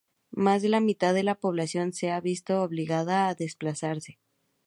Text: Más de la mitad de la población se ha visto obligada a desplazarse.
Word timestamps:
Más 0.31 0.63
de 0.63 0.69
la 0.69 0.79
mitad 0.79 1.13
de 1.13 1.21
la 1.21 1.35
población 1.35 1.93
se 1.93 2.09
ha 2.09 2.19
visto 2.19 2.63
obligada 2.63 3.27
a 3.27 3.35
desplazarse. 3.35 4.17